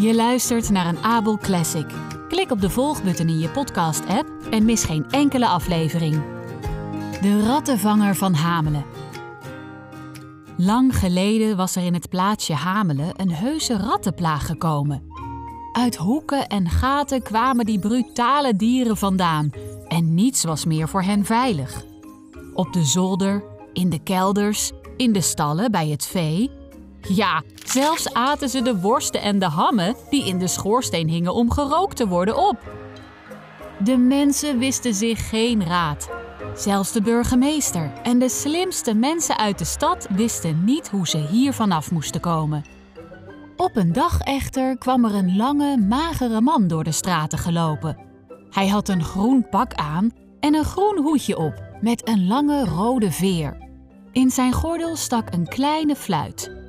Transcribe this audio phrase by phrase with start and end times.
[0.00, 1.86] Je luistert naar een Abel Classic.
[2.28, 6.22] Klik op de volgbutton in je podcast-app en mis geen enkele aflevering.
[7.20, 8.84] De rattenvanger van Hamelen.
[10.56, 15.02] Lang geleden was er in het plaatsje Hamelen een heuse rattenplaag gekomen.
[15.72, 19.50] Uit hoeken en gaten kwamen die brutale dieren vandaan
[19.88, 21.84] en niets was meer voor hen veilig.
[22.54, 26.59] Op de zolder, in de kelders, in de stallen bij het vee.
[27.08, 31.50] Ja, zelfs aten ze de worsten en de hammen die in de schoorsteen hingen om
[31.50, 32.58] gerookt te worden op.
[33.78, 36.08] De mensen wisten zich geen raad.
[36.54, 41.52] Zelfs de burgemeester en de slimste mensen uit de stad wisten niet hoe ze hier
[41.52, 42.64] vanaf moesten komen.
[43.56, 47.98] Op een dag echter kwam er een lange, magere man door de straten gelopen.
[48.50, 53.10] Hij had een groen pak aan en een groen hoedje op met een lange rode
[53.10, 53.68] veer.
[54.12, 56.59] In zijn gordel stak een kleine fluit.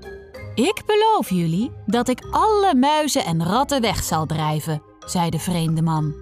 [0.61, 5.81] Ik beloof jullie dat ik alle muizen en ratten weg zal drijven, zei de vreemde
[5.81, 6.13] man.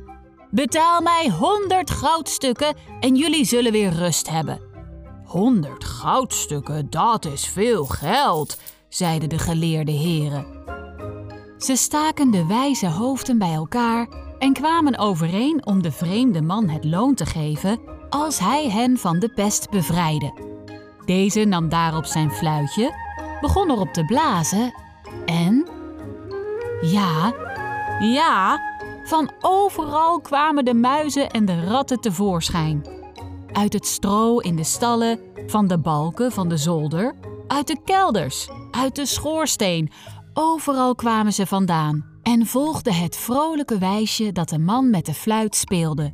[0.51, 4.61] Betaal mij honderd goudstukken en jullie zullen weer rust hebben.
[5.25, 8.57] Honderd goudstukken, dat is veel geld,
[8.89, 10.45] zeiden de geleerde heren.
[11.57, 16.85] Ze staken de wijze hoofden bij elkaar en kwamen overeen om de vreemde man het
[16.85, 20.33] loon te geven als hij hen van de pest bevrijdde.
[21.05, 23.08] Deze nam daarop zijn fluitje,
[23.41, 24.73] begon erop te blazen
[25.25, 25.67] en.
[26.81, 27.33] Ja,
[27.99, 28.59] ja,
[29.03, 32.85] van overal kwamen de muizen en de ratten tevoorschijn.
[33.51, 37.15] Uit het stro in de stallen, van de balken van de zolder,
[37.47, 39.91] uit de kelders, uit de schoorsteen.
[40.33, 45.55] Overal kwamen ze vandaan en volgden het vrolijke wijsje dat de man met de fluit
[45.55, 46.13] speelde.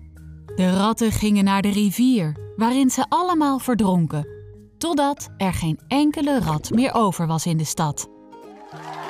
[0.55, 4.27] De ratten gingen naar de rivier, waarin ze allemaal verdronken,
[4.85, 8.07] totdat er geen enkele rat meer over was in de stad.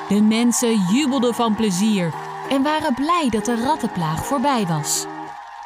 [0.08, 2.14] De mensen jubelden van plezier
[2.50, 5.06] en waren blij dat de rattenplaag voorbij was.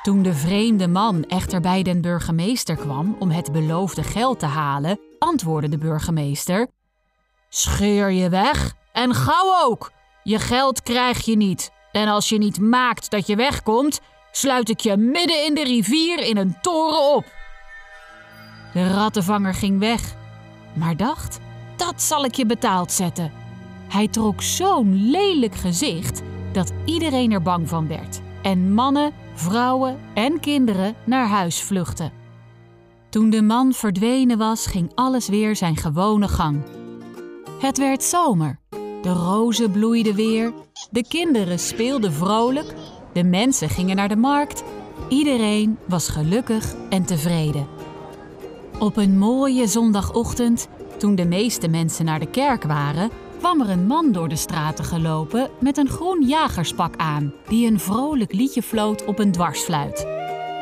[0.02, 5.00] Toen de vreemde man echter bij den burgemeester kwam om het beloofde geld te halen,
[5.18, 6.66] antwoordde de burgemeester:
[7.48, 9.92] Scheer je weg en gauw ook!
[10.22, 11.70] Je geld krijg je niet.
[11.92, 14.00] En als je niet maakt dat je wegkomt,
[14.30, 17.39] sluit ik je midden in de rivier in een toren op.
[18.72, 20.14] De rattenvanger ging weg,
[20.72, 21.40] maar dacht:
[21.76, 23.32] dat zal ik je betaald zetten.
[23.88, 26.22] Hij trok zo'n lelijk gezicht
[26.52, 32.12] dat iedereen er bang van werd en mannen, vrouwen en kinderen naar huis vluchtten.
[33.08, 36.62] Toen de man verdwenen was, ging alles weer zijn gewone gang.
[37.60, 38.58] Het werd zomer.
[39.02, 40.52] De rozen bloeiden weer,
[40.90, 42.74] de kinderen speelden vrolijk,
[43.12, 44.64] de mensen gingen naar de markt.
[45.08, 47.79] Iedereen was gelukkig en tevreden.
[48.78, 53.86] Op een mooie zondagochtend, toen de meeste mensen naar de kerk waren, kwam er een
[53.86, 59.04] man door de straten gelopen met een groen jagerspak aan, die een vrolijk liedje floot
[59.04, 60.06] op een dwarsfluit.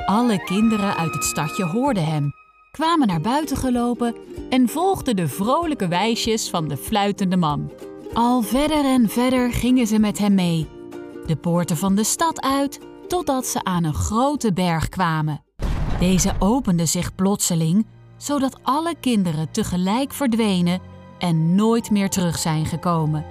[0.06, 2.32] Alle kinderen uit het stadje hoorden hem,
[2.70, 4.14] kwamen naar buiten gelopen
[4.50, 7.70] en volgden de vrolijke wijsjes van de fluitende man.
[8.12, 10.68] Al verder en verder gingen ze met hem mee,
[11.26, 15.42] de poorten van de stad uit, totdat ze aan een grote berg kwamen.
[16.00, 17.86] Deze opende zich plotseling,
[18.18, 20.80] zodat alle kinderen tegelijk verdwenen
[21.18, 23.24] en nooit meer terug zijn gekomen.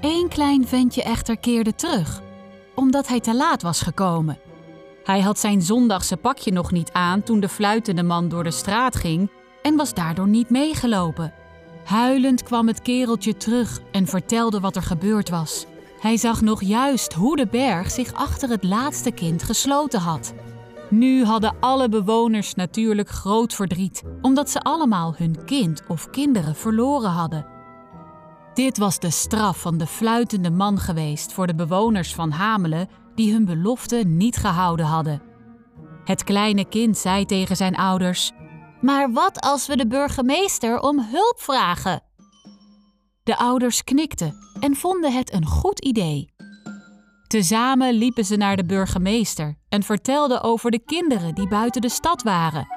[0.00, 2.22] Eén klein ventje echter keerde terug,
[2.74, 4.38] omdat hij te laat was gekomen.
[5.04, 8.96] Hij had zijn zondagse pakje nog niet aan toen de fluitende man door de straat
[8.96, 9.30] ging
[9.62, 11.32] en was daardoor niet meegelopen.
[11.84, 15.66] Huilend kwam het kereltje terug en vertelde wat er gebeurd was.
[16.00, 20.34] Hij zag nog juist hoe de berg zich achter het laatste kind gesloten had.
[20.90, 27.10] Nu hadden alle bewoners natuurlijk groot verdriet, omdat ze allemaal hun kind of kinderen verloren
[27.10, 27.46] hadden.
[28.54, 33.32] Dit was de straf van de fluitende man geweest voor de bewoners van Hamelen die
[33.32, 35.22] hun belofte niet gehouden hadden.
[36.04, 38.32] Het kleine kind zei tegen zijn ouders:
[38.80, 42.02] Maar wat als we de burgemeester om hulp vragen?
[43.22, 46.29] De ouders knikten en vonden het een goed idee.
[47.30, 52.22] Tezamen liepen ze naar de burgemeester en vertelden over de kinderen die buiten de stad
[52.22, 52.68] waren.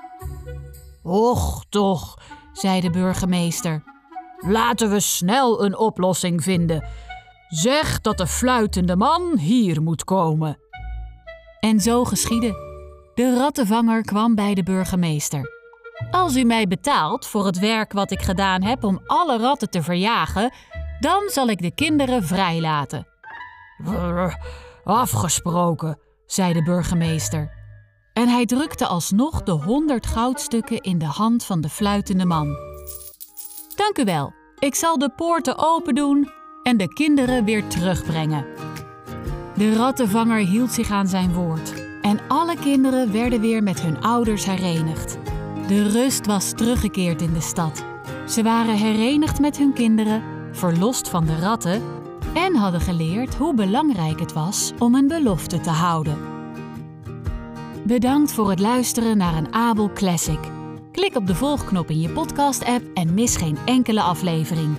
[1.04, 2.18] Och toch,
[2.52, 3.84] zei de burgemeester.
[4.40, 6.88] Laten we snel een oplossing vinden.
[7.48, 10.58] Zeg dat de fluitende man hier moet komen.
[11.60, 12.54] En zo geschiedde.
[13.14, 15.50] De rattenvanger kwam bij de burgemeester.
[16.12, 19.84] Als u mij betaalt voor het werk wat ik gedaan heb om alle ratten te
[19.84, 20.54] verjagen,
[21.00, 23.13] dan zal ik de kinderen vrijlaten.
[24.84, 27.62] Afgesproken, zei de burgemeester.
[28.14, 32.48] En hij drukte alsnog de honderd goudstukken in de hand van de fluitende man.
[33.76, 34.34] Dank u wel.
[34.60, 36.30] Ik zal de poorten open doen
[36.64, 38.46] en de kinderen weer terugbrengen.
[39.56, 44.46] De rattenvanger hield zich aan zijn woord en alle kinderen werden weer met hun ouders
[44.46, 45.18] herenigd.
[45.68, 47.86] De rust was teruggekeerd in de stad.
[48.28, 51.82] Ze waren herenigd met hun kinderen, verlost van de ratten
[52.34, 56.18] en hadden geleerd hoe belangrijk het was om een belofte te houden.
[57.84, 60.40] Bedankt voor het luisteren naar een Abel Classic.
[60.92, 64.78] Klik op de volgknop in je podcast-app en mis geen enkele aflevering.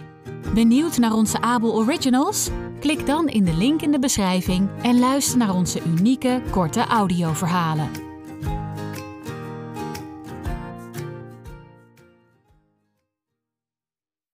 [0.54, 2.50] Benieuwd naar onze Abel Originals?
[2.80, 8.03] Klik dan in de link in de beschrijving en luister naar onze unieke korte audioverhalen.